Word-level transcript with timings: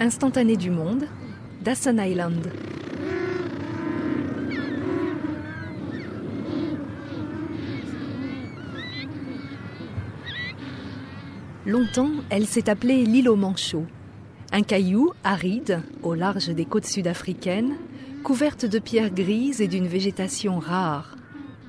instantané 0.00 0.56
du 0.56 0.70
monde, 0.70 1.04
Dawson 1.62 1.98
Island. 1.98 2.50
Longtemps, 11.66 12.10
elle 12.30 12.46
s'est 12.46 12.70
appelée 12.70 13.04
l'île 13.04 13.28
aux 13.28 13.36
manchots. 13.36 13.84
Un 14.52 14.62
caillou 14.62 15.12
aride, 15.22 15.82
au 16.02 16.14
large 16.14 16.48
des 16.48 16.64
côtes 16.64 16.86
sud-africaines, 16.86 17.76
couverte 18.24 18.64
de 18.64 18.78
pierres 18.78 19.12
grises 19.12 19.60
et 19.60 19.68
d'une 19.68 19.86
végétation 19.86 20.58
rare, 20.58 21.16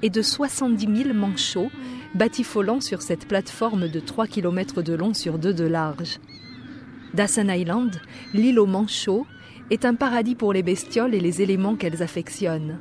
et 0.01 0.09
de 0.09 0.21
70 0.21 1.03
000 1.03 1.13
manchots 1.13 1.69
batifolant 2.15 2.79
sur 2.79 3.01
cette 3.01 3.27
plateforme 3.27 3.89
de 3.89 3.99
3 3.99 4.27
km 4.27 4.81
de 4.81 4.93
long 4.93 5.13
sur 5.13 5.37
2 5.37 5.53
de 5.53 5.65
large. 5.65 6.19
Dawson 7.13 7.49
Island, 7.49 7.99
l'île 8.33 8.59
aux 8.59 8.65
manchots, 8.65 9.25
est 9.69 9.85
un 9.85 9.95
paradis 9.95 10.35
pour 10.35 10.53
les 10.53 10.63
bestioles 10.63 11.15
et 11.15 11.19
les 11.19 11.41
éléments 11.41 11.75
qu'elles 11.75 12.03
affectionnent. 12.03 12.77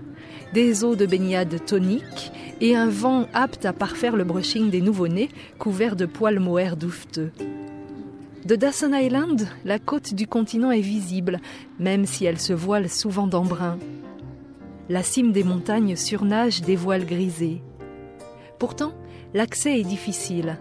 Des 0.55 0.85
eaux 0.85 0.97
de 0.97 1.07
baignade 1.07 1.65
toniques 1.65 2.33
et 2.61 2.77
un 2.77 2.89
vent 2.89 3.27
apte 3.33 3.65
à 3.65 3.73
parfaire 3.73 4.17
le 4.17 4.25
brushing 4.25 4.71
des 4.71 4.81
nouveau-nés 4.81 5.29
couverts 5.59 5.97
de 5.97 6.07
poils 6.07 6.41
mohair 6.41 6.77
doufteux. 6.77 7.33
De 8.45 8.57
Dawson 8.57 8.93
Island, 8.95 9.49
la 9.65 9.79
côte 9.79 10.15
du 10.15 10.27
continent 10.27 10.71
est 10.71 10.81
visible, 10.81 11.41
même 11.79 12.07
si 12.07 12.25
elle 12.25 12.41
se 12.41 12.53
voile 12.53 12.89
souvent 12.89 13.27
d'embrun. 13.27 13.79
La 14.89 15.03
cime 15.03 15.31
des 15.33 15.45
montagnes 15.45 15.95
surnage 15.95 16.63
des 16.63 16.77
voiles 16.77 17.07
grisés. 17.07 17.63
Pourtant, 18.59 18.93
l'accès 19.35 19.79
est 19.79 19.85
difficile. 19.85 20.59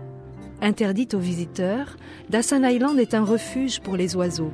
Interdite 0.62 1.14
aux 1.14 1.20
visiteurs, 1.20 1.96
Dawson 2.30 2.64
Island 2.66 3.00
est 3.00 3.14
un 3.14 3.24
refuge 3.24 3.80
pour 3.80 3.96
les 3.96 4.18
oiseaux. 4.18 4.52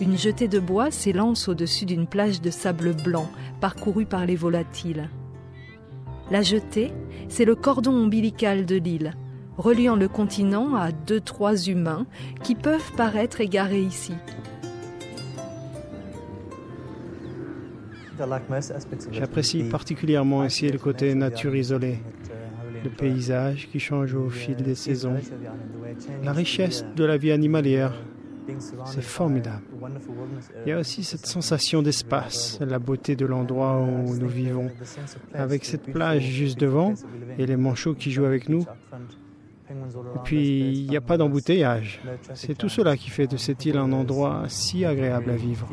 Une 0.00 0.18
jetée 0.18 0.48
de 0.48 0.58
bois 0.58 0.90
s'élance 0.90 1.46
au-dessus 1.46 1.84
d'une 1.84 2.08
plage 2.08 2.40
de 2.40 2.50
sable 2.50 2.92
blanc 3.04 3.30
parcourue 3.60 4.06
par 4.06 4.26
les 4.26 4.34
volatiles. 4.34 5.08
La 6.32 6.42
jetée, 6.42 6.92
c'est 7.28 7.44
le 7.44 7.54
cordon 7.54 7.92
ombilical 7.92 8.66
de 8.66 8.74
l'île, 8.74 9.14
reliant 9.58 9.94
le 9.94 10.08
continent 10.08 10.74
à 10.74 10.90
deux, 10.90 11.20
trois 11.20 11.54
humains 11.54 12.06
qui 12.42 12.56
peuvent 12.56 12.92
paraître 12.96 13.40
égarés 13.40 13.82
ici. 13.82 14.14
J'apprécie 19.12 19.64
particulièrement 19.64 20.44
ici 20.44 20.68
le 20.68 20.78
côté 20.78 21.14
nature 21.14 21.54
isolée, 21.54 21.98
le 22.84 22.90
paysage 22.90 23.68
qui 23.70 23.80
change 23.80 24.14
au 24.14 24.28
fil 24.28 24.56
des 24.56 24.74
saisons, 24.74 25.16
la 26.22 26.32
richesse 26.32 26.84
de 26.94 27.04
la 27.04 27.16
vie 27.16 27.32
animalière. 27.32 27.94
C'est 28.84 29.02
formidable. 29.02 29.62
Il 30.66 30.68
y 30.68 30.72
a 30.72 30.78
aussi 30.78 31.02
cette 31.02 31.24
sensation 31.24 31.80
d'espace, 31.80 32.58
la 32.60 32.78
beauté 32.78 33.16
de 33.16 33.24
l'endroit 33.24 33.80
où 33.80 34.14
nous 34.16 34.28
vivons, 34.28 34.70
avec 35.32 35.64
cette 35.64 35.90
plage 35.90 36.22
juste 36.22 36.60
devant 36.60 36.92
et 37.38 37.46
les 37.46 37.56
manchots 37.56 37.94
qui 37.94 38.10
jouent 38.10 38.26
avec 38.26 38.50
nous. 38.50 38.66
Et 39.70 40.18
puis, 40.24 40.82
il 40.82 40.90
n'y 40.90 40.96
a 40.96 41.00
pas 41.00 41.16
d'embouteillage. 41.16 42.02
C'est 42.34 42.56
tout 42.56 42.68
cela 42.68 42.98
qui 42.98 43.08
fait 43.08 43.26
de 43.26 43.38
cette 43.38 43.64
île 43.64 43.78
un 43.78 43.92
endroit 43.92 44.44
si 44.48 44.84
agréable 44.84 45.30
à 45.30 45.36
vivre. 45.36 45.66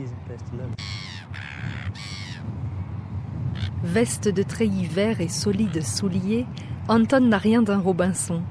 Veste 3.83 4.29
de 4.29 4.43
treillis 4.43 4.85
vert 4.85 5.19
et 5.19 5.27
solides 5.27 5.83
souliers, 5.83 6.45
Anton 6.91 7.21
n'a 7.21 7.37
rien 7.37 7.61
d'un 7.61 7.79
Robinson. 7.79 8.41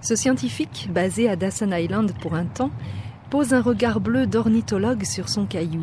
Ce 0.00 0.14
scientifique, 0.14 0.88
basé 0.92 1.28
à 1.28 1.34
Dawson 1.34 1.72
Island 1.72 2.12
pour 2.20 2.34
un 2.34 2.44
temps, 2.44 2.70
pose 3.30 3.52
un 3.52 3.60
regard 3.60 3.98
bleu 3.98 4.28
d'ornithologue 4.28 5.02
sur 5.02 5.28
son 5.28 5.44
caillou. 5.44 5.82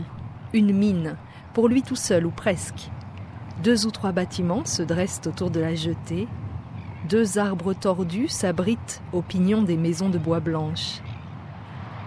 Une 0.54 0.72
mine, 0.72 1.18
pour 1.54 1.68
lui 1.68 1.82
tout 1.82 1.98
seul 1.98 2.26
ou 2.26 2.32
presque. 2.32 2.90
Deux 3.62 3.86
ou 3.86 3.92
trois 3.92 4.14
bâtiments 4.14 4.64
se 4.64 4.84
dressent 4.84 5.20
autour 5.26 5.52
de 5.52 5.60
la 5.60 5.76
jetée, 5.76 6.30
deux 7.10 7.38
arbres 7.38 7.74
tordus 7.74 8.30
s'abritent 8.30 9.02
aux 9.12 9.22
pignons 9.22 9.62
des 9.62 9.76
maisons 9.76 10.08
de 10.08 10.18
bois 10.18 10.40
blanches. 10.40 11.02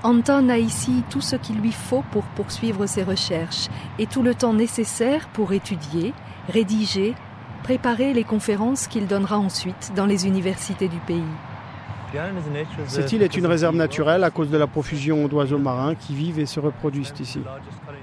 Anton 0.03 0.49
a 0.49 0.57
ici 0.57 1.03
tout 1.11 1.21
ce 1.21 1.37
qu'il 1.37 1.61
lui 1.61 1.73
faut 1.73 2.05
pour 2.11 2.25
poursuivre 2.37 2.87
ses 2.87 3.03
recherches 3.03 3.69
et 3.99 4.07
tout 4.07 4.23
le 4.23 4.35
temps 4.35 4.55
nécessaire 4.55 5.29
pour 5.35 5.53
étudier, 5.53 6.15
rédiger, 6.49 7.15
préparer 7.65 8.13
les 8.13 8.25
conférences 8.25 8.87
qu'il 8.87 9.07
donnera 9.07 9.39
ensuite 9.39 9.93
dans 9.97 10.05
les 10.05 10.27
universités 10.27 10.87
du 10.87 10.99
pays. 10.99 11.23
Cette 12.87 13.11
île 13.11 13.23
est 13.23 13.37
une 13.39 13.47
réserve 13.47 13.75
naturelle 13.75 14.23
à 14.23 14.31
cause 14.31 14.51
de 14.51 14.59
la 14.59 14.67
profusion 14.67 15.27
d'oiseaux 15.29 15.59
marins 15.59 15.95
qui 15.95 16.15
vivent 16.15 16.39
et 16.39 16.45
se 16.45 16.61
reproduisent 16.61 17.15
ici. 17.19 17.41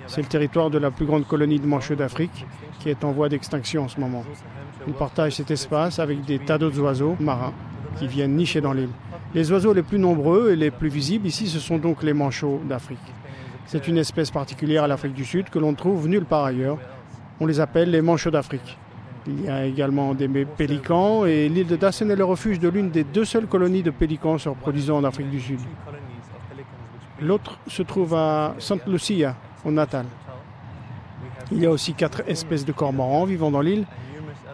C'est 0.08 0.24
le 0.24 0.28
territoire 0.28 0.72
de 0.72 0.80
la 0.80 0.90
plus 0.90 1.06
grande 1.06 1.28
colonie 1.28 1.60
de 1.60 1.68
manchots 1.68 1.96
d'Afrique 1.96 2.48
qui 2.80 2.90
est 2.90 3.04
en 3.04 3.12
voie 3.12 3.30
d'extinction 3.30 3.84
en 3.84 3.88
ce 3.88 4.00
moment. 4.00 4.26
Ils 4.88 4.96
partagent 4.96 5.36
cet 5.36 5.52
espace 5.52 6.00
avec 6.00 6.26
des 6.26 6.40
tas 6.40 6.58
d'autres 6.58 6.80
oiseaux 6.80 7.16
marins 7.20 7.54
qui 8.00 8.08
viennent 8.08 8.36
nicher 8.36 8.62
dans 8.62 8.74
l'île. 8.74 8.90
Les 9.36 9.52
oiseaux 9.52 9.74
les 9.74 9.84
plus 9.84 10.00
nombreux 10.00 10.50
et 10.52 10.56
les 10.56 10.72
plus 10.72 10.90
visibles 10.90 11.28
ici, 11.28 11.48
ce 11.48 11.60
sont 11.60 11.78
donc 11.78 12.02
les 12.02 12.14
manchots 12.14 12.62
d'Afrique. 12.68 12.98
C'est 13.68 13.88
une 13.88 14.00
espèce 14.00 14.32
particulière 14.32 14.86
à 14.86 14.88
l'Afrique 14.88 15.14
du 15.14 15.24
Sud 15.24 15.52
que 15.52 15.60
l'on 15.60 15.76
trouve 15.76 16.08
nulle 16.08 16.26
part 16.26 16.46
ailleurs. 16.46 16.80
On 17.40 17.46
les 17.46 17.60
appelle 17.60 17.92
les 17.92 18.02
manchots 18.02 18.32
d'Afrique. 18.32 18.80
Il 19.28 19.46
y 19.46 19.50
a 19.50 19.66
également 19.66 20.16
des 20.16 20.28
pélicans 20.46 21.26
et 21.26 21.48
l'île 21.48 21.68
de 21.68 21.76
Dassen 21.76 22.10
est 22.10 22.16
le 22.16 22.26
refuge 22.26 22.60
de 22.60 22.70
l'une 22.70 22.90
des 22.90 23.04
deux 23.04 23.26
seules 23.26 23.46
colonies 23.46 23.84
de 23.84 23.92
pélicans 23.92 24.38
se 24.38 24.50
reproduisant 24.50 24.98
en 24.98 25.04
Afrique 25.04 25.30
du 25.30 25.40
Sud. 25.40 25.60
L'autre 27.22 27.60
se 27.68 27.84
trouve 27.84 28.16
à 28.16 28.56
Sainte 28.58 28.88
Lucia, 28.88 29.36
au 29.64 29.72
Natal. 29.72 30.06
Il 31.52 31.60
y 31.60 31.68
a 31.68 31.72
aussi 31.72 31.94
quatre 31.94 32.24
espèces 32.28 32.66
de 32.66 32.72
cormorans 32.72 33.26
vivant 33.26 33.52
dans 33.52 33.62
l'île 33.62 33.86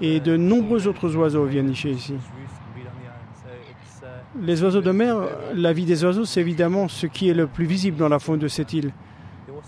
et 0.01 0.19
de 0.19 0.35
nombreux 0.35 0.87
autres 0.87 1.15
oiseaux 1.15 1.45
viennent 1.45 1.67
nicher 1.67 1.91
ici. 1.91 2.15
Les 4.41 4.61
oiseaux 4.63 4.81
de 4.81 4.91
mer, 4.91 5.17
la 5.55 5.71
vie 5.71 5.85
des 5.85 6.03
oiseaux, 6.03 6.25
c'est 6.25 6.41
évidemment 6.41 6.89
ce 6.89 7.07
qui 7.07 7.29
est 7.29 7.33
le 7.33 7.47
plus 7.47 7.65
visible 7.65 7.97
dans 7.97 8.09
la 8.09 8.19
faune 8.19 8.39
de 8.39 8.47
cette 8.47 8.73
île. 8.73 8.91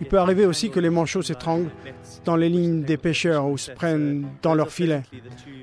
Il 0.00 0.06
peut 0.06 0.18
arriver 0.18 0.46
aussi 0.46 0.70
que 0.70 0.80
les 0.80 0.90
manchots 0.90 1.22
s'étranglent 1.22 1.70
dans 2.24 2.36
les 2.36 2.48
lignes 2.48 2.82
des 2.82 2.96
pêcheurs 2.96 3.46
ou 3.46 3.58
se 3.58 3.72
prennent 3.72 4.26
dans 4.42 4.54
leurs 4.54 4.70
filets. 4.70 5.02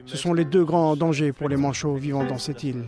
Ce 0.05 0.17
sont 0.17 0.33
les 0.33 0.45
deux 0.45 0.63
grands 0.63 0.95
dangers 0.95 1.31
pour 1.31 1.49
les 1.49 1.57
manchots 1.57 1.95
vivant 1.95 2.23
dans 2.23 2.37
cette 2.37 2.63
île. 2.63 2.85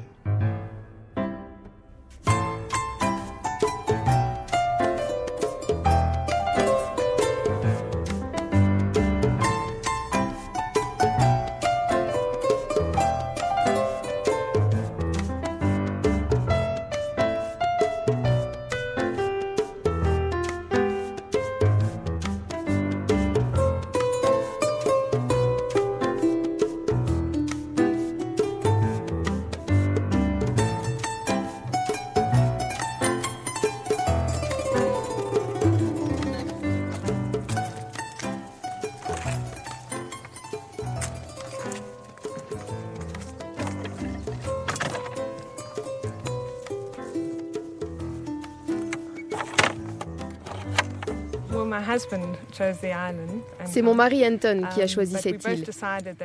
C'est 53.65 53.81
mon 53.81 53.93
mari 53.93 54.25
Anton 54.25 54.63
qui 54.73 54.81
a 54.81 54.83
um, 54.83 54.89
choisi 54.89 55.15
cette 55.19 55.43
île. 55.45 55.65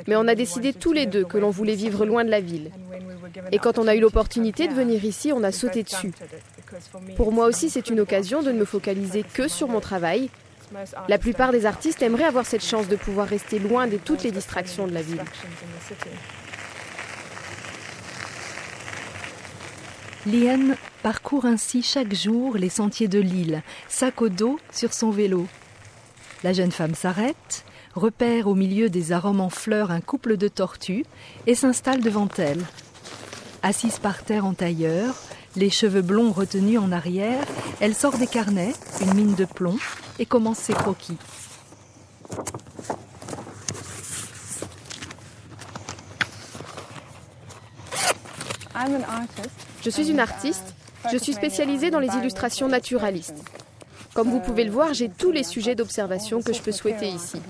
Mais 0.07 0.17
on 0.17 0.27
a 0.29 0.35
décidé 0.35 0.73
tous 0.73 0.93
les 0.93 1.07
deux 1.07 1.25
que 1.25 1.39
l'on 1.39 1.51
voulait 1.51 1.75
vivre 1.75 2.05
loin 2.07 2.25
de 2.25 2.31
la 2.31 2.41
ville. 2.41 2.71
Et 3.53 3.59
quand 3.59 3.79
on 3.79 3.87
a 3.87 3.95
eu 3.95 4.01
l'opportunité 4.01 4.69
de 4.69 4.75
venir 4.75 5.05
ici, 5.05 5.33
on 5.33 5.43
a 5.43 5.53
sauté 5.53 5.83
dessus. 5.83 6.13
Pour 7.17 7.33
moi 7.33 7.47
aussi, 7.47 7.71
c'est 7.71 7.91
une 7.91 8.01
occasion 8.01 8.43
de 8.43 8.53
ne 8.53 8.59
me 8.59 8.65
focaliser 8.65 9.23
que 9.23 9.49
sur 9.49 9.69
mon 9.69 9.81
travail. 9.81 10.31
La 11.09 11.19
plupart 11.19 11.53
des 11.53 11.67
artistes 11.67 12.03
aimeraient 12.03 12.25
avoir 12.25 12.45
cette 12.45 12.65
chance 12.65 12.89
de 12.89 12.97
pouvoir 12.97 13.27
rester 13.27 13.59
loin 13.59 13.87
de 13.87 13.97
toutes 13.97 14.23
les 14.23 14.31
distractions 14.31 14.87
de 14.87 14.93
la 14.93 15.03
ville. 15.03 15.23
Liane 20.27 20.77
parcourt 21.03 21.47
ainsi 21.47 21.83
chaque 21.83 22.15
jour 22.15 22.57
les 22.57 22.69
sentiers 22.69 23.09
de 23.09 23.19
l'île, 23.19 23.63
sac 23.89 24.21
au 24.21 24.29
dos 24.29 24.59
sur 24.71 24.93
son 24.93 25.11
vélo. 25.11 25.47
La 26.45 26.53
jeune 26.53 26.71
femme 26.71 26.95
s'arrête, 26.95 27.65
repère 27.95 28.47
au 28.47 28.55
milieu 28.55 28.89
des 28.89 29.11
arômes 29.11 29.41
en 29.41 29.51
fleurs 29.51 29.91
un 29.91 30.01
couple 30.01 30.37
de 30.37 30.47
tortues 30.47 31.05
et 31.47 31.57
s'installe 31.57 32.01
devant 32.01 32.29
elle. 32.39 32.65
Assise 33.63 33.99
par 33.99 34.23
terre 34.23 34.47
en 34.47 34.55
tailleur, 34.55 35.17
les 35.57 35.71
cheveux 35.71 36.03
blonds 36.03 36.31
retenus 36.31 36.79
en 36.79 36.93
arrière, 36.93 37.45
elle 37.81 37.95
sort 37.95 38.19
des 38.19 38.29
carnets, 38.29 38.75
une 39.01 39.15
mine 39.15 39.35
de 39.35 39.45
plomb, 39.45 39.77
et 40.21 40.27
commence 40.27 40.59
ses 40.59 40.75
croquis. 40.75 41.17
Je 49.83 49.91
suis 49.91 50.09
une 50.09 50.21
artiste. 50.21 50.75
Je 51.11 51.17
suis 51.17 51.33
spécialisée 51.33 51.91
dans 51.91 51.99
les 51.99 52.15
illustrations 52.15 52.69
naturalistes. 52.69 53.43
Comme 54.19 54.31
vous 54.31 54.41
pouvez 54.41 54.65
le 54.65 54.73
voir, 54.73 54.95
j'ai 54.95 55.09
tous 55.09 55.31
les 55.31 55.45
sujets 55.45 55.77
d'observation 55.77 56.43
que 56.43 56.53
je 56.53 56.61
peux 56.61 56.73
souhaiter 56.73 57.07
ici. 57.07 57.41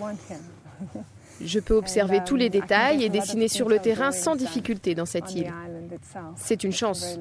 Je 1.41 1.61
peux 1.61 1.73
observer 1.73 2.21
tous 2.27 2.37
les 2.37 2.51
détails 2.51 3.03
et 3.03 3.09
dessiner 3.09 3.49
sur 3.49 3.71
le 3.71 3.79
terrain 3.79 4.13
sans 4.13 4.37
difficulté 4.37 4.95
dans 4.95 5.07
cette 5.07 5.35
île. 5.35 5.51
C'est 6.37 6.65
une 6.65 6.73
chance. 6.75 7.19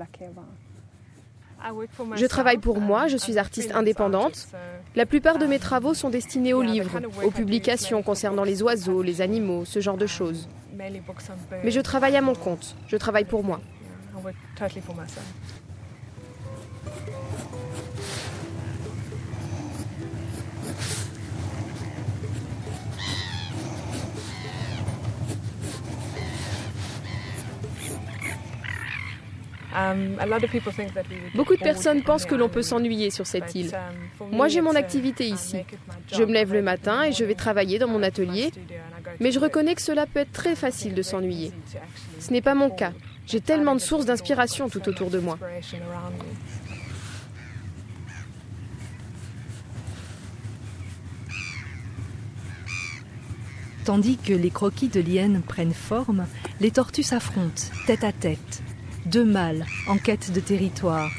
Je 2.16 2.26
travaille 2.26 2.58
pour 2.58 2.82
moi, 2.82 3.08
je 3.08 3.16
suis 3.16 3.38
artiste 3.38 3.72
indépendante. 3.74 4.50
La 4.98 5.06
plupart 5.06 5.38
de 5.38 5.46
mes 5.46 5.60
travaux 5.60 5.94
sont 5.94 6.10
destinés 6.10 6.54
aux 6.54 6.62
livres, 6.62 7.00
aux 7.24 7.32
publications 7.32 8.04
concernant 8.04 8.44
les 8.44 8.62
oiseaux, 8.64 9.02
les 9.02 9.22
animaux, 9.22 9.64
ce 9.64 9.80
genre 9.80 9.98
de 9.98 10.08
choses. 10.08 10.50
Mais 11.64 11.72
je 11.72 11.80
travaille 11.80 12.18
à 12.18 12.22
mon 12.22 12.36
compte, 12.36 12.76
je 12.90 12.98
travaille 12.98 13.24
pour 13.24 13.46
moi. 13.46 13.62
Beaucoup 31.36 31.56
de 31.56 31.62
personnes 31.62 32.02
pensent 32.02 32.26
que 32.26 32.36
l'on 32.36 32.50
peut 32.50 32.62
s'ennuyer 32.62 33.10
sur 33.10 33.28
cette 33.28 33.54
île. 33.56 33.72
Um, 34.20 34.30
Moi, 34.32 34.48
j'ai 34.48 34.62
mon 34.62 34.76
activité 34.76 35.28
ici. 35.28 35.58
Je 36.12 36.24
me 36.24 36.34
lève 36.34 36.54
le 36.54 36.62
matin 36.62 37.04
et 37.04 37.12
je 37.12 37.24
vais 37.24 37.36
travailler 37.36 37.78
dans 37.78 37.88
mon 37.88 38.02
atelier, 38.02 38.52
mais 39.20 39.32
je 39.32 39.40
reconnais 39.40 39.76
que 39.76 39.82
cela 39.82 40.06
peut 40.06 40.22
être 40.22 40.32
très 40.32 40.56
facile 40.56 40.94
de 40.96 41.02
s'ennuyer. 41.02 41.52
Ce 42.20 42.32
n'est 42.32 42.42
pas 42.42 42.56
mon 42.56 42.70
cas. 42.70 42.94
J'ai 43.28 43.42
tellement 43.42 43.76
de 43.76 43.82
sources 43.82 44.06
d'inspiration 44.06 44.70
tout 44.70 44.88
autour 44.88 45.10
de 45.10 45.20
moi. 45.20 45.38
Tandis 53.84 54.18
que 54.18 54.34
les 54.34 54.50
croquis 54.50 54.90
de 54.90 55.00
lienne 55.00 55.42
prennent 55.42 55.74
forme, 55.74 56.26
les 56.60 56.72
tortues 56.72 57.04
s'affrontent, 57.04 57.64
tête 57.86 58.04
à 58.04 58.12
tête. 58.12 58.62
Deux 59.12 59.24
mâles 59.24 59.66
en 59.88 59.98
quête 59.98 60.34
de 60.34 60.42
territoire. 60.42 61.10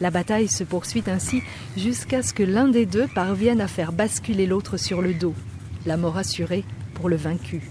La 0.00 0.12
bataille 0.12 0.46
se 0.46 0.62
poursuit 0.62 1.02
ainsi 1.08 1.42
jusqu'à 1.76 2.22
ce 2.22 2.32
que 2.32 2.44
l'un 2.44 2.68
des 2.68 2.86
deux 2.86 3.08
parvienne 3.08 3.60
à 3.60 3.66
faire 3.66 3.90
basculer 3.90 4.46
l'autre 4.46 4.76
sur 4.76 5.02
le 5.02 5.14
dos, 5.14 5.34
la 5.84 5.96
mort 5.96 6.16
assurée 6.16 6.62
pour 6.94 7.08
le 7.08 7.16
vaincu. 7.16 7.62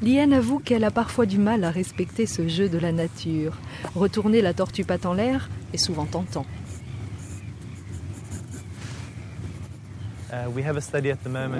Liane 0.00 0.32
avoue 0.32 0.58
qu'elle 0.58 0.84
a 0.84 0.90
parfois 0.90 1.26
du 1.26 1.36
mal 1.36 1.64
à 1.64 1.70
respecter 1.70 2.24
ce 2.24 2.48
jeu 2.48 2.70
de 2.70 2.78
la 2.78 2.92
nature. 2.92 3.58
Retourner 3.94 4.40
la 4.40 4.54
tortue 4.54 4.84
patte 4.84 5.04
en 5.04 5.12
l'air 5.12 5.50
est 5.74 5.78
souvent 5.78 6.06
tentant. 6.06 6.46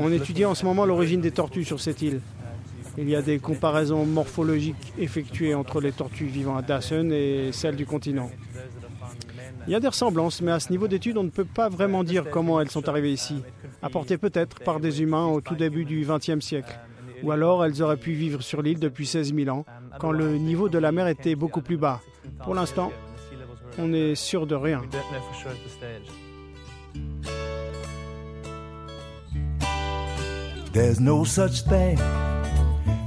On 0.00 0.10
étudie 0.10 0.46
en 0.46 0.54
ce 0.54 0.64
moment 0.64 0.86
l'origine 0.86 1.20
des 1.20 1.30
tortues 1.30 1.64
sur 1.64 1.78
cette 1.78 2.00
île. 2.00 2.22
Il 2.98 3.08
y 3.08 3.16
a 3.16 3.22
des 3.22 3.38
comparaisons 3.38 4.04
morphologiques 4.04 4.92
effectuées 4.98 5.54
entre 5.54 5.80
les 5.80 5.92
tortues 5.92 6.26
vivant 6.26 6.56
à 6.56 6.62
Dawson 6.62 7.10
et 7.10 7.50
celles 7.52 7.76
du 7.76 7.86
continent. 7.86 8.30
Il 9.66 9.72
y 9.72 9.76
a 9.76 9.80
des 9.80 9.88
ressemblances, 9.88 10.42
mais 10.42 10.52
à 10.52 10.60
ce 10.60 10.70
niveau 10.70 10.88
d'étude, 10.88 11.16
on 11.16 11.22
ne 11.22 11.30
peut 11.30 11.44
pas 11.44 11.68
vraiment 11.68 12.04
dire 12.04 12.28
comment 12.30 12.60
elles 12.60 12.70
sont 12.70 12.88
arrivées 12.88 13.12
ici, 13.12 13.42
apportées 13.80 14.18
peut-être 14.18 14.60
par 14.60 14.80
des 14.80 15.02
humains 15.02 15.26
au 15.26 15.40
tout 15.40 15.54
début 15.54 15.84
du 15.84 16.06
XXe 16.06 16.44
siècle. 16.44 16.78
Ou 17.22 17.30
alors 17.30 17.64
elles 17.64 17.82
auraient 17.82 17.96
pu 17.96 18.12
vivre 18.12 18.42
sur 18.42 18.62
l'île 18.62 18.80
depuis 18.80 19.06
16 19.06 19.34
000 19.34 19.56
ans, 19.56 19.64
quand 20.00 20.10
le 20.10 20.36
niveau 20.36 20.68
de 20.68 20.78
la 20.78 20.90
mer 20.90 21.06
était 21.06 21.36
beaucoup 21.36 21.62
plus 21.62 21.76
bas. 21.76 22.00
Pour 22.42 22.54
l'instant, 22.54 22.92
on 23.78 23.88
n'est 23.88 24.16
sûr 24.16 24.46
de 24.46 24.54
rien. 24.56 24.82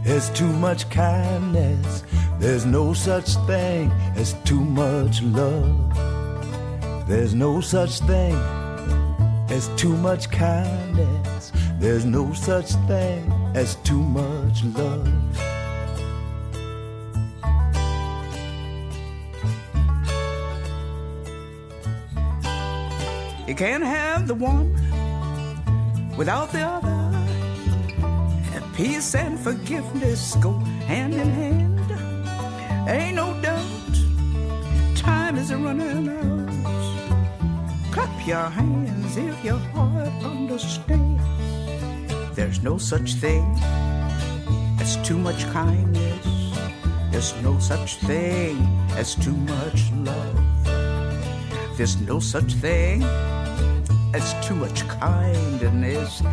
As 0.05 0.29
too 0.31 0.47
much 0.47 0.89
kindness. 0.89 2.03
There's 2.39 2.65
no 2.65 2.93
such 2.93 3.35
thing 3.47 3.91
as 4.15 4.33
too 4.43 4.59
much 4.59 5.21
love. 5.21 7.07
There's 7.07 7.33
no 7.33 7.62
such 7.62 8.00
thing 8.00 8.35
as 9.50 9.67
too 9.75 9.95
much 9.95 10.29
kindness. 10.29 11.51
There's 11.79 12.05
no 12.05 12.33
such 12.33 12.71
thing 12.88 13.31
as 13.55 13.75
too 13.77 14.01
much 14.01 14.63
love. 14.63 15.07
You 23.47 23.53
can't 23.53 23.83
have 23.83 24.27
the 24.27 24.33
one 24.33 24.74
without 26.17 26.51
the 26.51 26.62
other. 26.62 26.94
Peace 28.75 29.15
and 29.15 29.39
forgiveness 29.39 30.36
go 30.41 30.51
hand 30.86 31.13
in 31.13 31.29
hand. 31.29 31.79
Ain't 32.89 33.15
no 33.15 33.34
doubt, 33.41 33.96
time 34.98 35.38
is 35.38 35.53
running 35.53 36.10
out. 36.10 37.94
Clap 37.94 38.27
your 38.27 38.50
hands 38.50 39.15
if 39.15 39.46
your 39.46 39.60
heart 39.72 40.12
understands. 40.25 41.24
There's 42.36 42.62
no 42.63 42.77
such 42.77 43.13
thing 43.13 43.46
as 44.82 44.98
too 45.08 45.17
much 45.17 45.46
kindness. 45.53 46.25
There's 47.12 47.34
no 47.41 47.58
such 47.60 47.96
thing 48.00 48.58
as 48.98 49.15
too 49.15 49.38
much 49.53 49.89
love. 49.94 50.36
There's 51.77 52.01
no 52.01 52.20
such 52.20 52.51
thing 52.55 53.03
as 54.15 54.48
too 54.48 54.55
much 54.55 54.88
kindness. 54.88 56.24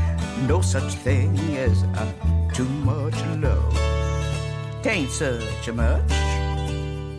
No 0.46 0.60
such 0.60 0.92
thing 1.06 1.36
as 1.56 1.82
uh, 1.82 2.12
too 2.54 2.68
much 2.86 3.18
love. 3.42 3.74
Tain't 4.82 5.10
such 5.10 5.66
a 5.66 5.72
much. 5.72 6.12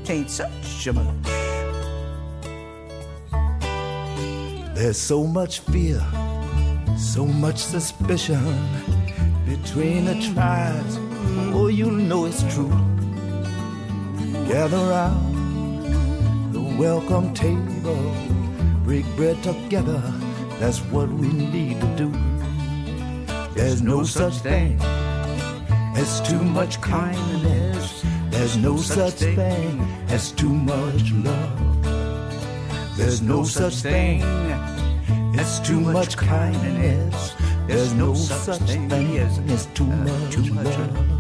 Tain't 0.06 0.30
such 0.30 0.88
a 0.88 0.94
much. 0.94 1.26
There's 4.74 4.98
so 4.98 5.26
much 5.26 5.60
fear, 5.60 6.02
so 6.98 7.26
much 7.26 7.58
suspicion 7.58 8.56
between 9.46 10.06
the 10.06 10.16
tribes. 10.32 10.98
Oh, 11.54 11.68
you 11.68 11.92
know 11.92 12.26
it's 12.26 12.44
true. 12.54 12.76
Gather 14.48 14.84
round 14.94 16.54
the 16.54 16.62
welcome 16.80 17.34
table, 17.34 18.16
break 18.86 19.06
bread 19.18 19.44
together. 19.44 20.02
That's 20.60 20.80
what 20.92 21.10
we 21.10 21.28
need 21.28 21.82
to 21.82 21.88
do. 21.96 22.12
There's 23.54 23.82
no 23.82 24.04
such 24.04 24.36
thing 24.36 24.80
as 25.96 26.22
too 26.22 26.42
much 26.42 26.82
kindness. 26.82 28.04
There's 28.30 28.58
no 28.58 28.78
such 28.78 29.14
thing 29.14 29.82
as 30.10 30.32
too 30.32 30.54
much 30.54 31.12
love. 31.12 32.98
There's 32.98 33.22
no 33.22 33.44
such 33.44 33.76
thing 33.76 34.22
as 35.38 35.60
too 35.62 35.80
much 35.80 36.18
kindness. 36.18 37.34
There's 37.68 37.94
no 37.94 38.14
such 38.14 38.60
thing 38.60 39.18
as 39.50 39.66
too 39.74 39.84
uh, 39.84 40.54
much 40.54 40.78
love. 40.78 41.13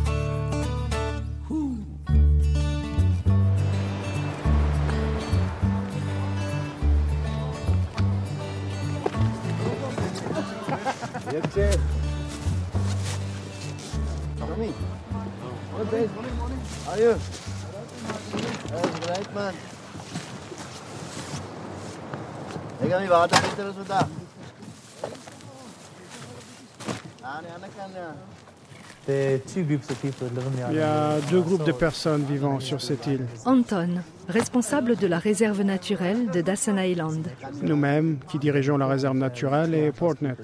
Il 30.70 30.76
y 30.76 30.82
a 30.82 31.20
deux 31.30 31.42
groupes 31.42 31.66
de 31.66 31.72
personnes 31.72 32.24
vivant 32.24 32.60
sur 32.60 32.82
cette 32.82 33.06
île. 33.08 33.26
Anton, 33.46 34.02
responsable 34.30 34.96
de 34.96 35.08
la 35.08 35.20
réserve 35.20 35.62
naturelle 35.62 36.30
de 36.32 36.42
Dassen 36.42 36.78
Island. 36.78 37.28
Nous-mêmes, 37.62 38.20
qui 38.30 38.40
dirigeons 38.40 38.78
la 38.78 38.88
réserve 38.88 39.18
naturelle, 39.18 39.74
et 39.74 39.92
Portnet, 39.92 40.36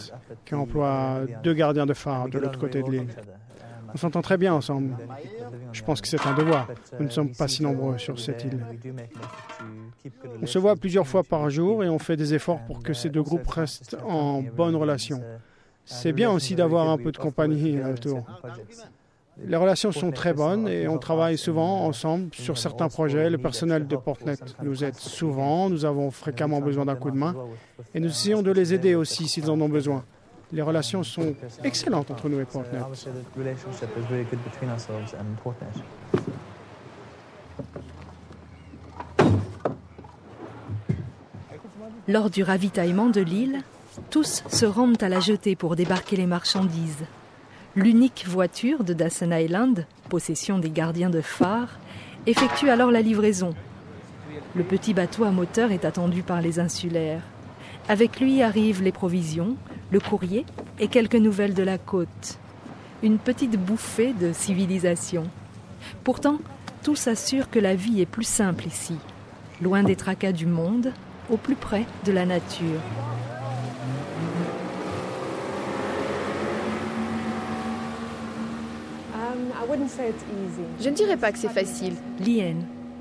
qui 0.45 0.55
emploie 0.55 1.21
deux 1.43 1.53
gardiens 1.53 1.85
de 1.85 1.93
phare 1.93 2.27
de 2.27 2.39
l'autre 2.39 2.59
côté 2.59 2.83
de 2.83 2.89
l'île. 2.89 3.07
On 3.93 3.97
s'entend 3.97 4.21
très 4.21 4.37
bien 4.37 4.53
ensemble. 4.53 4.95
Je 5.71 5.83
pense 5.83 6.01
que 6.01 6.07
c'est 6.07 6.25
un 6.25 6.33
devoir. 6.33 6.67
Nous 6.99 7.05
ne 7.05 7.11
sommes 7.11 7.31
pas 7.31 7.47
si 7.47 7.63
nombreux 7.63 7.97
sur 7.97 8.19
cette 8.19 8.43
île. 8.43 8.59
On 10.41 10.45
se 10.45 10.59
voit 10.59 10.75
plusieurs 10.75 11.07
fois 11.07 11.23
par 11.23 11.49
jour 11.49 11.83
et 11.83 11.89
on 11.89 11.99
fait 11.99 12.15
des 12.15 12.33
efforts 12.33 12.59
pour 12.65 12.81
que 12.81 12.93
ces 12.93 13.09
deux 13.09 13.23
groupes 13.23 13.47
restent 13.47 13.97
en 14.07 14.41
bonne 14.41 14.75
relation. 14.75 15.21
C'est 15.85 16.13
bien 16.13 16.29
aussi 16.29 16.55
d'avoir 16.55 16.89
un 16.89 16.97
peu 16.97 17.11
de 17.11 17.17
compagnie 17.17 17.81
autour. 17.81 18.23
Les 19.45 19.55
relations 19.55 19.91
sont 19.91 20.11
très 20.11 20.33
bonnes 20.33 20.67
et 20.67 20.87
on 20.87 20.97
travaille 20.97 21.37
souvent 21.37 21.85
ensemble 21.85 22.33
sur 22.33 22.57
certains 22.57 22.89
projets. 22.89 23.29
Le 23.29 23.37
personnel 23.37 23.87
de 23.87 23.95
Portnet 23.95 24.35
nous 24.61 24.83
aide 24.83 24.95
souvent, 24.95 25.69
nous 25.69 25.85
avons 25.85 26.11
fréquemment 26.11 26.59
besoin 26.59 26.85
d'un 26.85 26.95
coup 26.95 27.09
de 27.09 27.17
main 27.17 27.35
et 27.95 27.99
nous 27.99 28.09
essayons 28.09 28.41
de 28.41 28.51
les 28.51 28.73
aider 28.73 28.95
aussi 28.95 29.27
s'ils 29.27 29.49
en 29.49 29.59
ont 29.61 29.69
besoin. 29.69 30.03
Les 30.51 30.61
relations 30.61 31.03
sont 31.03 31.35
excellentes 31.63 32.09
entre 32.09 32.27
nous 32.27 32.39
et 32.39 32.45
Portnet. 32.45 32.79
Lors 42.07 42.29
du 42.31 42.41
ravitaillement 42.41 43.09
de 43.09 43.21
l'île, 43.21 43.61
tous 44.09 44.43
se 44.49 44.65
rendent 44.65 45.03
à 45.03 45.09
la 45.09 45.19
jetée 45.19 45.55
pour 45.55 45.75
débarquer 45.75 46.15
les 46.15 46.25
marchandises. 46.25 47.05
L'unique 47.75 48.25
voiture 48.27 48.83
de 48.83 48.93
Dassen 48.93 49.31
Island, 49.31 49.85
possession 50.09 50.57
des 50.57 50.71
gardiens 50.71 51.11
de 51.11 51.21
phare, 51.21 51.77
effectue 52.25 52.71
alors 52.71 52.89
la 52.89 53.01
livraison. 53.01 53.53
Le 54.55 54.63
petit 54.63 54.95
bateau 54.95 55.25
à 55.25 55.31
moteur 55.31 55.71
est 55.71 55.85
attendu 55.85 56.23
par 56.23 56.41
les 56.41 56.59
insulaires. 56.59 57.21
Avec 57.87 58.19
lui 58.19 58.41
arrivent 58.41 58.81
les 58.81 58.91
provisions, 58.91 59.55
le 59.91 59.99
courrier 59.99 60.45
et 60.79 60.87
quelques 60.87 61.15
nouvelles 61.15 61.53
de 61.53 61.63
la 61.63 61.77
côte. 61.77 62.37
Une 63.01 63.17
petite 63.17 63.57
bouffée 63.57 64.13
de 64.13 64.33
civilisation. 64.33 65.23
Pourtant, 66.03 66.39
tout 66.83 66.95
s'assure 66.95 67.49
que 67.49 67.59
la 67.59 67.75
vie 67.75 68.01
est 68.01 68.05
plus 68.05 68.27
simple 68.27 68.67
ici, 68.67 68.95
loin 69.61 69.83
des 69.83 69.95
tracas 69.95 70.31
du 70.31 70.45
monde, 70.45 70.93
au 71.29 71.37
plus 71.37 71.55
près 71.55 71.85
de 72.05 72.11
la 72.11 72.25
nature. 72.25 72.81
Je 80.79 80.89
ne 80.89 80.95
dirais 80.95 81.17
pas 81.17 81.31
que 81.31 81.37
c'est 81.37 81.49
facile. 81.49 81.93
Lien, 82.25 82.55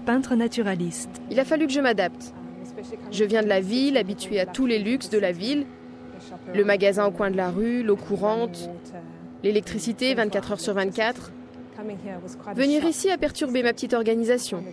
peintre 0.04 0.35
naturaliste. 0.35 1.11
Il 1.30 1.40
a 1.40 1.45
fallu 1.45 1.66
que 1.66 1.73
je 1.73 1.80
m'adapte. 1.80 2.35
Je 3.11 3.25
viens 3.25 3.42
de 3.42 3.49
la 3.49 3.61
ville, 3.61 3.97
habituée 3.97 4.40
à 4.40 4.47
tous 4.47 4.66
les 4.66 4.78
luxes 4.78 5.11
de 5.11 5.18
la 5.18 5.33
ville. 5.33 5.66
Le 6.54 6.64
magasin 6.64 7.06
au 7.06 7.10
coin 7.10 7.30
de 7.30 7.37
la 7.37 7.50
rue, 7.50 7.82
l'eau 7.82 7.96
courante, 7.96 8.70
l'électricité 9.42 10.14
24 10.14 10.52
heures 10.52 10.60
sur 10.60 10.75
24. 10.75 11.32
Venir 12.56 12.84
ici 12.84 13.10
a 13.10 13.18
perturbé 13.18 13.62
ma 13.62 13.72
petite 13.72 13.94
organisation. 13.94 14.64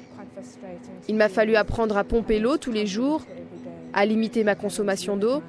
Il 1.07 1.15
m'a 1.15 1.29
fallu 1.29 1.55
apprendre 1.55 1.97
à 1.97 2.03
pomper 2.03 2.39
l'eau 2.39 2.57
tous 2.57 2.71
les 2.71 2.87
jours, 2.87 3.21
à 3.93 4.05
limiter 4.05 4.43
ma 4.43 4.55
consommation 4.55 5.15
d'eau, 5.15 5.41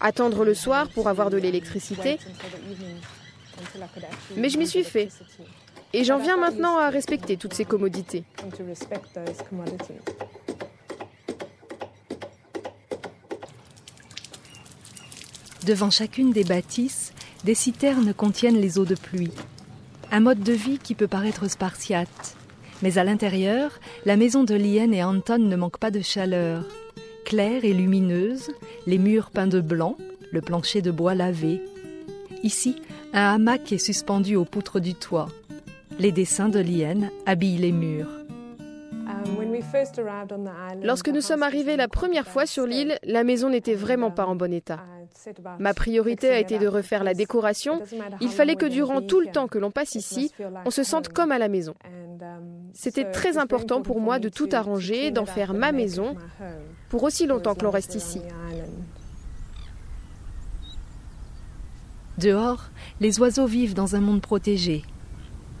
attendre 0.00 0.44
le 0.44 0.54
soir 0.54 0.88
pour 0.90 1.08
avoir 1.08 1.30
de 1.30 1.38
l'électricité. 1.38 2.18
Mais 4.36 4.48
je 4.48 4.58
m'y 4.58 4.66
suis 4.66 4.84
fait. 4.84 5.08
Et 5.94 6.04
j'en 6.04 6.18
viens 6.18 6.36
maintenant 6.36 6.78
à 6.78 6.88
respecter 6.88 7.36
toutes 7.36 7.54
ces 7.54 7.64
commodités. 7.64 8.24
Devant 15.66 15.90
chacune 15.90 16.32
des 16.32 16.42
bâtisses, 16.42 17.12
des 17.44 17.54
citernes 17.54 18.12
contiennent 18.12 18.60
les 18.60 18.78
eaux 18.78 18.84
de 18.84 18.96
pluie. 18.96 19.30
Un 20.10 20.18
mode 20.18 20.40
de 20.40 20.52
vie 20.52 20.78
qui 20.78 20.96
peut 20.96 21.06
paraître 21.06 21.48
spartiate. 21.48 22.36
Mais 22.82 22.98
à 22.98 23.04
l'intérieur, 23.04 23.78
la 24.04 24.16
maison 24.16 24.42
de 24.42 24.54
Lien 24.54 24.90
et 24.90 25.04
Anton 25.04 25.38
ne 25.38 25.54
manque 25.54 25.78
pas 25.78 25.92
de 25.92 26.00
chaleur. 26.00 26.64
Claire 27.24 27.64
et 27.64 27.72
lumineuse, 27.72 28.50
les 28.86 28.98
murs 28.98 29.30
peints 29.30 29.46
de 29.46 29.60
blanc, 29.60 29.96
le 30.32 30.40
plancher 30.40 30.82
de 30.82 30.90
bois 30.90 31.14
lavé. 31.14 31.62
Ici, 32.42 32.82
un 33.12 33.34
hamac 33.34 33.70
est 33.70 33.78
suspendu 33.78 34.34
aux 34.34 34.44
poutres 34.44 34.80
du 34.80 34.94
toit. 34.94 35.28
Les 36.00 36.10
dessins 36.10 36.48
de 36.48 36.58
Lien 36.58 37.08
habillent 37.24 37.58
les 37.58 37.72
murs. 37.72 38.10
Lorsque 40.82 41.08
nous 41.08 41.20
sommes 41.20 41.44
arrivés 41.44 41.76
la 41.76 41.88
première 41.88 42.26
fois 42.26 42.46
sur 42.46 42.66
l'île, 42.66 42.98
la 43.04 43.22
maison 43.22 43.48
n'était 43.48 43.74
vraiment 43.74 44.10
pas 44.10 44.26
en 44.26 44.34
bon 44.34 44.52
état. 44.52 44.80
Ma 45.58 45.74
priorité 45.74 46.30
a 46.30 46.38
été 46.38 46.58
de 46.58 46.66
refaire 46.66 47.04
la 47.04 47.14
décoration. 47.14 47.82
Il 48.20 48.30
fallait 48.30 48.56
que 48.56 48.66
durant 48.66 49.02
tout 49.02 49.20
le 49.20 49.28
temps 49.28 49.48
que 49.48 49.58
l'on 49.58 49.70
passe 49.70 49.94
ici, 49.94 50.32
on 50.64 50.70
se 50.70 50.82
sente 50.82 51.08
comme 51.08 51.32
à 51.32 51.38
la 51.38 51.48
maison. 51.48 51.74
C'était 52.72 53.10
très 53.10 53.38
important 53.38 53.82
pour 53.82 54.00
moi 54.00 54.18
de 54.18 54.28
tout 54.28 54.48
arranger, 54.52 55.10
d'en 55.10 55.26
faire 55.26 55.54
ma 55.54 55.72
maison, 55.72 56.16
pour 56.88 57.02
aussi 57.02 57.26
longtemps 57.26 57.54
que 57.54 57.64
l'on 57.64 57.70
reste 57.70 57.94
ici. 57.94 58.20
Dehors, 62.18 62.70
les 63.00 63.18
oiseaux 63.20 63.46
vivent 63.46 63.74
dans 63.74 63.96
un 63.96 64.00
monde 64.00 64.20
protégé. 64.20 64.84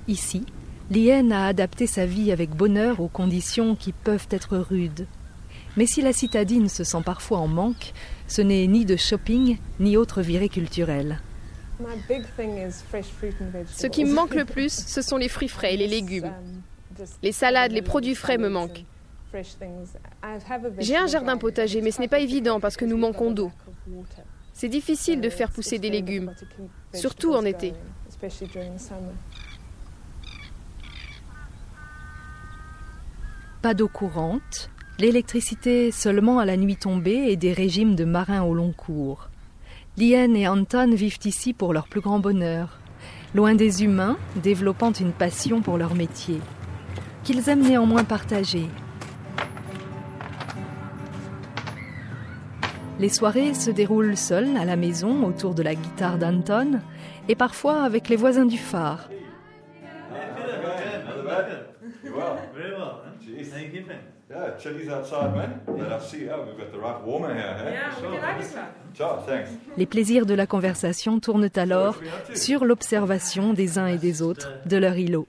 Ici, 0.06 0.44
Lien 0.90 1.30
a 1.30 1.46
adapté 1.46 1.86
sa 1.86 2.04
vie 2.04 2.32
avec 2.32 2.50
bonheur 2.50 3.00
aux 3.00 3.08
conditions 3.08 3.74
qui 3.74 3.92
peuvent 3.92 4.28
être 4.30 4.58
rudes. 4.58 5.06
Mais 5.76 5.86
si 5.86 6.02
la 6.02 6.12
citadine 6.12 6.68
se 6.68 6.84
sent 6.84 7.02
parfois 7.04 7.38
en 7.38 7.48
manque, 7.48 7.92
ce 8.26 8.42
n'est 8.42 8.66
ni 8.66 8.84
de 8.84 8.96
shopping 8.96 9.58
ni 9.80 9.96
autre 9.96 10.20
virée 10.20 10.48
culturelle. 10.48 11.20
Ce 13.66 13.86
qui 13.86 14.04
me 14.04 14.12
manque 14.12 14.34
le 14.34 14.44
plus, 14.44 14.72
ce 14.72 15.02
sont 15.02 15.16
les 15.16 15.28
fruits 15.28 15.48
frais 15.48 15.74
et 15.74 15.76
les 15.76 15.88
légumes. 15.88 16.32
Les 17.22 17.32
salades, 17.32 17.72
les 17.72 17.82
produits 17.82 18.14
frais 18.14 18.38
me 18.38 18.48
manquent. 18.48 18.84
J'ai 20.78 20.96
un 20.96 21.06
jardin 21.06 21.38
potager, 21.38 21.80
mais 21.80 21.90
ce 21.90 22.00
n'est 22.00 22.08
pas 22.08 22.20
évident 22.20 22.60
parce 22.60 22.76
que 22.76 22.84
nous 22.84 22.98
manquons 22.98 23.30
d'eau. 23.30 23.50
C'est 24.52 24.68
difficile 24.68 25.22
de 25.22 25.30
faire 25.30 25.50
pousser 25.50 25.78
des 25.78 25.88
légumes, 25.88 26.34
surtout 26.92 27.32
en 27.32 27.44
été. 27.44 27.72
Pas 33.62 33.74
d'eau 33.74 33.88
courante, 33.88 34.70
l'électricité 34.98 35.90
seulement 35.90 36.38
à 36.38 36.44
la 36.44 36.56
nuit 36.56 36.76
tombée 36.76 37.26
et 37.28 37.36
des 37.36 37.52
régimes 37.52 37.94
de 37.94 38.04
marins 38.04 38.42
au 38.42 38.54
long 38.54 38.72
cours. 38.72 39.28
Lien 39.98 40.32
et 40.34 40.48
Anton 40.48 40.94
vivent 40.94 41.18
ici 41.24 41.52
pour 41.52 41.72
leur 41.72 41.88
plus 41.88 42.00
grand 42.00 42.18
bonheur, 42.18 42.78
loin 43.34 43.54
des 43.54 43.84
humains, 43.84 44.16
développant 44.36 44.92
une 44.92 45.12
passion 45.12 45.60
pour 45.60 45.78
leur 45.78 45.94
métier, 45.94 46.40
qu'ils 47.24 47.48
aiment 47.48 47.66
néanmoins 47.66 48.04
partager. 48.04 48.66
Les 53.00 53.08
soirées 53.08 53.54
se 53.54 53.70
déroulent 53.70 54.16
seules 54.16 54.56
à 54.56 54.64
la 54.64 54.76
maison 54.76 55.24
autour 55.26 55.54
de 55.54 55.62
la 55.62 55.74
guitare 55.74 56.18
d'Anton 56.18 56.80
et 57.28 57.34
parfois 57.34 57.82
avec 57.82 58.08
les 58.08 58.16
voisins 58.16 58.46
du 58.46 58.58
phare. 58.58 59.08
Les 69.76 69.86
plaisirs 69.86 70.26
de 70.26 70.34
la 70.34 70.46
conversation 70.46 71.20
tournent 71.20 71.50
alors 71.56 71.96
sur 72.34 72.64
l'observation 72.64 73.52
des 73.52 73.78
uns 73.78 73.86
et 73.86 73.98
des 73.98 74.22
autres 74.22 74.52
de 74.66 74.76
leur 74.76 74.96
îlot. 74.96 75.26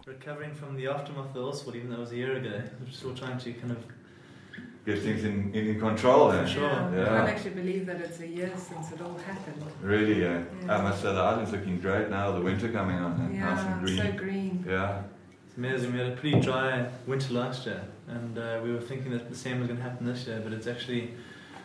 get 4.85 5.01
things 5.01 5.23
in, 5.23 5.51
in 5.53 5.79
control 5.79 6.31
then. 6.31 6.47
Sure. 6.47 6.63
Yeah. 6.63 6.91
yeah. 6.91 7.03
I 7.03 7.05
can't 7.05 7.29
actually 7.29 7.51
believe 7.51 7.85
that 7.85 8.01
it's 8.01 8.19
a 8.19 8.27
year 8.27 8.51
since 8.57 8.91
it 8.91 9.01
all 9.01 9.17
happened. 9.17 9.63
Really, 9.81 10.21
yeah. 10.21 10.43
yeah. 10.65 10.77
I 10.77 10.81
must 10.81 11.01
say 11.01 11.13
the 11.13 11.21
island's 11.21 11.51
looking 11.51 11.79
great 11.79 12.09
now, 12.09 12.31
the 12.31 12.41
winter 12.41 12.69
coming 12.69 12.97
on. 12.97 13.19
And 13.21 13.35
yeah, 13.35 13.53
nice 13.53 13.65
and 13.65 13.85
green. 13.85 13.97
so 13.97 14.11
green. 14.11 14.65
Yeah. 14.67 15.03
It's 15.47 15.57
amazing. 15.57 15.93
We 15.93 15.99
had 15.99 16.07
a 16.09 16.15
pretty 16.15 16.39
dry 16.39 16.87
winter 17.07 17.33
last 17.33 17.65
year, 17.65 17.83
and 18.07 18.37
uh, 18.37 18.59
we 18.63 18.71
were 18.73 18.81
thinking 18.81 19.11
that 19.11 19.29
the 19.29 19.35
same 19.35 19.59
was 19.59 19.67
going 19.67 19.77
to 19.77 19.83
happen 19.83 20.05
this 20.05 20.27
year, 20.27 20.41
but 20.43 20.53
it's 20.53 20.67
actually, 20.67 21.13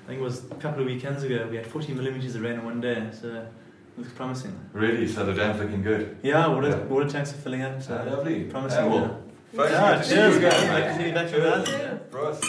I 0.05 0.09
think 0.09 0.21
it 0.21 0.25
was 0.25 0.45
a 0.51 0.55
couple 0.57 0.81
of 0.81 0.87
weekends 0.87 1.23
ago, 1.23 1.47
we 1.51 1.57
had 1.57 1.67
40 1.67 1.95
millimetres 1.95 2.35
of 2.35 2.43
rain 2.43 2.59
in 2.61 2.65
one 2.65 2.81
day, 2.81 3.09
so 3.13 3.29
it 3.29 3.53
looks 3.97 4.13
promising. 4.13 4.59
Really? 4.73 5.07
So 5.09 5.25
the 5.25 5.35
dam's 5.35 5.61
looking 5.61 5.83
good? 5.83 6.17
Yeah, 6.23 6.47
water, 6.49 6.69
yeah. 6.69 6.85
water 6.85 7.09
tanks 7.09 7.33
are 7.33 7.37
filling 7.37 7.63
up. 7.63 7.83
So 7.83 7.97
uh, 7.97 8.17
lovely. 8.17 8.45
Promising. 8.45 8.85
Yeah, 8.85 8.89
well, 8.89 9.23
yeah. 9.55 9.71
Yeah, 9.71 10.03
cheers, 10.03 10.39
guys. 10.39 11.69
Cheers. 11.69 12.01
For 12.11 12.21
us. 12.27 12.41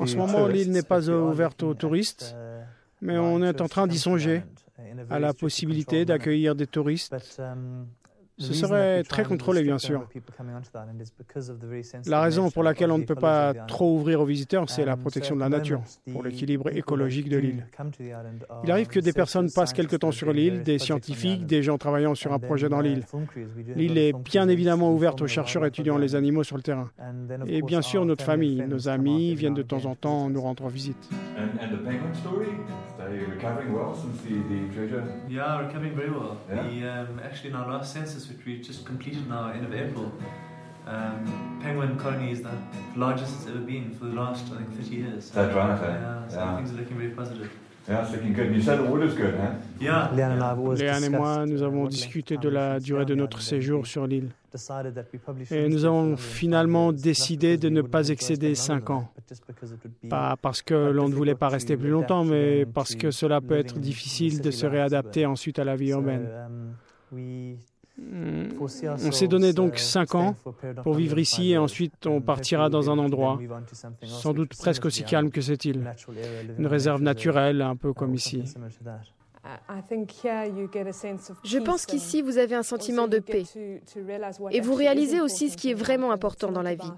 En 0.00 0.06
ce 0.06 0.16
moment, 0.16 0.48
l'île 0.48 0.72
n'est 0.72 0.82
pas 0.82 1.08
ouverte 1.08 1.62
aux 1.62 1.74
touristes, 1.74 2.34
uh, 2.36 2.64
mais 3.00 3.18
on 3.18 3.42
est 3.42 3.60
en 3.60 3.68
train 3.68 3.86
d'y 3.86 3.98
songer 3.98 4.42
à 5.10 5.18
la 5.18 5.32
possibilité 5.32 6.04
d'accueillir 6.04 6.54
des 6.54 6.66
touristes 6.66 7.14
um, 7.38 7.86
ce 8.38 8.52
serait 8.52 9.02
très 9.02 9.24
contrôlé, 9.24 9.62
bien 9.62 9.78
sûr. 9.78 10.06
La 12.06 12.20
raison 12.20 12.50
pour 12.50 12.62
laquelle 12.62 12.90
on 12.90 12.98
ne 12.98 13.04
peut 13.04 13.14
pas 13.14 13.54
trop 13.54 13.94
ouvrir 13.94 14.20
aux 14.20 14.26
visiteurs, 14.26 14.68
c'est 14.68 14.84
la 14.84 14.96
protection 14.96 15.34
de 15.34 15.40
la 15.40 15.48
nature, 15.48 15.80
pour 16.12 16.22
l'équilibre 16.22 16.68
écologique 16.76 17.28
de 17.28 17.38
l'île. 17.38 17.66
Il 18.64 18.70
arrive 18.70 18.88
que 18.88 19.00
des 19.00 19.12
personnes 19.12 19.50
passent 19.50 19.72
quelque 19.72 19.96
temps 19.96 20.12
sur 20.12 20.32
l'île, 20.32 20.62
des 20.62 20.78
scientifiques, 20.78 21.46
des 21.46 21.62
gens 21.62 21.78
travaillant 21.78 22.14
sur 22.14 22.32
un 22.32 22.38
projet 22.38 22.68
dans 22.68 22.80
l'île. 22.80 23.04
L'île 23.74 23.98
est 23.98 24.12
bien 24.12 24.48
évidemment 24.48 24.92
ouverte 24.92 25.22
aux 25.22 25.26
chercheurs 25.26 25.64
étudiant 25.64 25.98
les 25.98 26.14
animaux 26.14 26.44
sur 26.44 26.56
le 26.56 26.62
terrain. 26.62 26.90
Et 27.46 27.62
bien 27.62 27.82
sûr, 27.82 28.04
notre 28.04 28.24
famille, 28.24 28.64
nos 28.66 28.88
amis 28.88 29.34
viennent 29.34 29.54
de 29.54 29.62
temps 29.62 29.84
en 29.86 29.94
temps 29.94 30.28
nous 30.28 30.40
rendre 30.40 30.68
visite. 30.68 31.08
Which 38.28 38.44
we 38.46 38.60
just 38.60 38.84
completed 38.84 39.28
now 39.28 39.50
end 39.50 39.64
of 39.64 39.74
April, 39.74 40.12
um, 40.86 41.58
penguin 41.62 41.96
colony 41.98 42.32
is 42.32 42.42
the 42.42 42.56
largest 42.96 43.34
it's 43.36 43.46
ever 43.46 43.58
been 43.58 43.90
for 43.92 44.06
the 44.06 44.14
last, 44.14 44.44
I 44.52 44.56
think, 44.58 44.76
30 44.76 44.96
years. 44.96 45.30
That's 45.30 45.54
right, 45.54 45.70
okay. 45.78 45.92
Yeah, 45.92 46.28
so 46.28 46.36
yeah. 46.36 46.56
things 46.56 46.70
are 46.72 46.76
looking 46.76 46.96
very 46.96 47.10
positive. 47.10 47.50
Léane 49.78 51.04
et 51.04 51.08
moi, 51.08 51.46
nous 51.46 51.62
avons 51.62 51.86
discuté 51.86 52.36
de 52.36 52.48
la 52.48 52.80
durée 52.80 53.04
de 53.04 53.14
notre 53.14 53.40
séjour 53.40 53.86
sur 53.86 54.06
l'île. 54.06 54.30
Et 55.50 55.68
nous 55.68 55.84
avons 55.84 56.16
finalement 56.16 56.92
décidé 56.92 57.58
de 57.58 57.68
ne 57.68 57.82
pas 57.82 58.08
excéder 58.08 58.54
5 58.54 58.90
ans. 58.90 59.08
Pas 60.08 60.36
parce 60.40 60.62
que 60.62 60.74
l'on 60.90 61.08
ne 61.08 61.14
voulait 61.14 61.34
pas 61.34 61.48
rester 61.48 61.76
plus 61.76 61.90
longtemps, 61.90 62.24
mais 62.24 62.64
parce 62.66 62.94
que 62.94 63.10
cela 63.10 63.40
peut 63.40 63.56
être 63.56 63.78
difficile 63.78 64.40
de 64.40 64.50
se 64.50 64.66
réadapter 64.66 65.26
ensuite 65.26 65.58
à 65.58 65.64
la 65.64 65.76
vie 65.76 65.90
urbaine. 65.90 66.28
On 67.98 69.12
s'est 69.12 69.28
donné 69.28 69.52
donc 69.52 69.78
cinq 69.78 70.14
ans 70.14 70.36
pour 70.82 70.94
vivre 70.94 71.18
ici 71.18 71.52
et 71.52 71.58
ensuite 71.58 72.06
on 72.06 72.20
partira 72.20 72.68
dans 72.68 72.90
un 72.90 72.98
endroit, 72.98 73.38
sans 74.04 74.34
doute 74.34 74.54
presque 74.56 74.84
aussi 74.84 75.02
calme 75.04 75.30
que 75.30 75.40
cette 75.40 75.64
île, 75.64 75.90
une 76.58 76.66
réserve 76.66 77.00
naturelle, 77.00 77.62
un 77.62 77.76
peu 77.76 77.92
comme 77.92 78.14
ici. 78.14 78.44
Je 81.44 81.58
pense 81.58 81.86
qu'ici, 81.86 82.20
vous 82.20 82.38
avez 82.38 82.54
un 82.54 82.62
sentiment 82.62 83.08
de 83.08 83.18
paix. 83.18 83.44
Et 84.50 84.60
vous 84.60 84.74
réalisez 84.74 85.20
aussi 85.20 85.50
ce 85.50 85.56
qui 85.56 85.70
est 85.70 85.74
vraiment 85.74 86.10
important 86.10 86.50
dans 86.52 86.62
la 86.62 86.74
vie. 86.74 86.92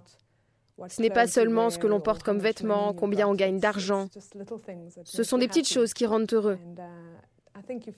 Ce 0.89 1.03
n'est 1.03 1.11
pas 1.11 1.27
seulement 1.27 1.71
ce 1.71 1.79
que 1.79 1.87
l'on 1.87 2.01
porte 2.01 2.23
comme 2.23 2.39
vêtements, 2.39 2.95
combien 2.95 3.29
on 3.29 3.35
gagne 3.35 3.59
d'argent. 3.59 4.09
Ce 5.05 5.23
sont 5.23 5.39
des 5.39 5.49
petites 5.49 5.69
choses 5.69 5.93
qui 5.93 6.07
rendent 6.07 6.33
heureux. 6.33 6.59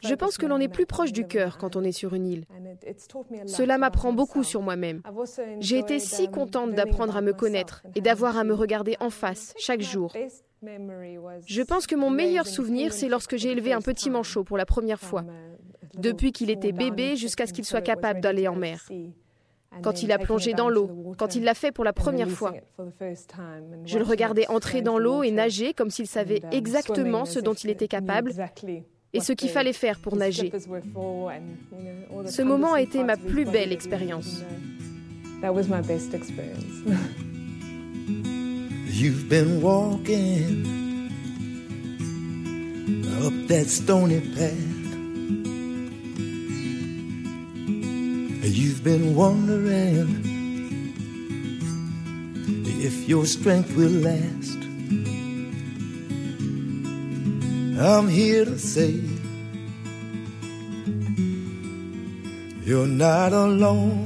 Je 0.03 0.15
pense 0.15 0.39
que 0.39 0.47
l'on 0.47 0.59
est 0.59 0.69
plus 0.69 0.87
proche 0.87 1.13
du 1.13 1.27
cœur 1.27 1.59
quand 1.59 1.77
on 1.77 1.83
est 1.83 1.93
sur 1.93 2.15
une 2.15 2.27
île. 2.27 2.45
Cela 3.47 3.79
m'apprend 3.79 4.13
beaucoup 4.13 4.45
sur 4.45 4.63
moi-même. 4.63 5.03
J'ai 5.59 5.79
été 5.79 5.99
si 5.99 6.29
contente 6.29 6.75
d'apprendre 6.75 7.17
à 7.17 7.21
me 7.21 7.33
connaître 7.33 7.83
et 7.95 8.01
d'avoir 8.01 8.37
à 8.37 8.45
me 8.45 8.55
regarder 8.55 8.97
en 9.01 9.11
face 9.11 9.55
chaque 9.59 9.81
jour. 9.81 10.13
Je 11.47 11.63
pense 11.63 11.87
que 11.87 11.97
mon 11.97 12.11
meilleur 12.11 12.47
souvenir, 12.47 12.93
c'est 12.93 13.09
lorsque 13.09 13.37
j'ai 13.37 13.51
élevé 13.51 13.73
un 13.73 13.81
petit 13.81 14.11
manchot 14.11 14.45
pour 14.45 14.57
la 14.57 14.67
première 14.67 15.01
fois, 15.01 15.25
depuis 15.95 16.33
qu'il 16.33 16.51
était 16.51 16.73
bébé 16.73 17.17
jusqu'à 17.17 17.47
ce 17.47 17.53
qu'il 17.53 17.65
soit 17.65 17.81
capable 17.81 18.21
d'aller 18.21 18.49
en 18.49 18.57
mer. 18.57 18.89
Quand 19.83 20.03
il 20.03 20.11
a 20.11 20.19
plongé 20.19 20.53
dans 20.53 20.69
l'eau, 20.69 21.15
quand 21.17 21.37
il 21.37 21.45
l'a 21.45 21.55
fait 21.55 21.71
pour 21.71 21.85
la 21.85 21.93
première 21.93 22.29
fois. 22.29 22.55
Je 23.85 23.99
le 23.99 24.05
regardais 24.05 24.49
entrer 24.49 24.83
dans 24.83 24.99
l'eau 24.99 25.23
et 25.23 25.31
nager 25.31 25.75
comme 25.75 25.91
s'il 25.91 26.09
savait 26.09 26.43
exactement 26.51 27.25
ce 27.25 27.39
dont 27.39 27.55
il 27.55 27.71
était 27.71 27.89
capable 27.89 28.33
et 29.13 29.21
ce 29.21 29.33
qu'il 29.33 29.49
fallait 29.51 29.73
faire 29.73 29.99
pour 29.99 30.17
nager. 30.17 30.53
Ce 32.27 32.43
moment 32.43 32.75
a 32.75 32.81
été 32.81 33.03
ma 33.05 33.17
plus 33.17 33.45
belle 33.45 33.73
expérience. 33.73 34.43
You've 38.93 39.29
been 39.29 39.63
walking 39.63 40.67
up 43.25 43.33
that 43.49 43.67
stony 43.69 44.21
path. 44.21 44.53
You've 48.43 48.83
been 48.83 49.15
wondering 49.15 50.25
if 52.83 53.09
your 53.09 53.25
strength 53.27 53.75
will 53.77 53.91
last. 53.91 54.40
I'm 57.81 58.09
here 58.09 58.45
to 58.45 58.59
say 58.59 59.01
you're 62.63 62.87
not 62.87 63.33
alone. 63.33 64.05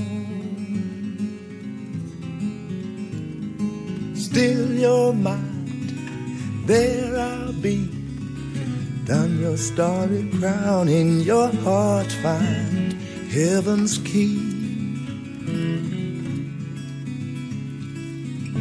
Still 4.14 4.70
your 4.74 5.12
mind, 5.12 6.68
there 6.68 7.18
I'll 7.18 7.52
be. 7.54 7.90
Down 9.06 9.40
your 9.40 9.56
starry 9.56 10.30
crown 10.38 10.88
in 10.88 11.22
your 11.22 11.48
heart, 11.48 12.12
find 12.22 12.92
heaven's 13.32 13.98
key. 13.98 14.38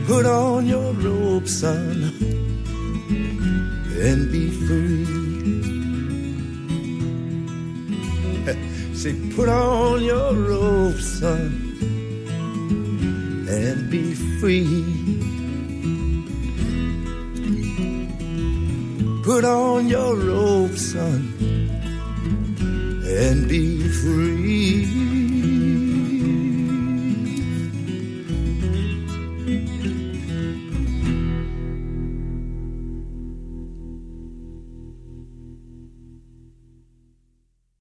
Put 0.08 0.26
on 0.26 0.66
your 0.66 0.92
robe, 0.94 1.48
son 1.48 2.34
and 4.06 4.32
be 4.32 4.52
free. 4.66 5.06
Say, 8.96 9.14
put 9.36 9.50
on 9.50 10.04
your 10.04 10.34
robe, 10.34 11.00
son, 11.00 11.52
and 13.50 13.92
be 13.92 14.14
free. 14.40 14.66
Put 19.24 19.46
on 19.46 19.88
your 19.88 20.16
robe, 20.16 20.78
son, 20.78 21.34
and 23.06 23.48
be 23.48 23.88
free. 23.88 25.13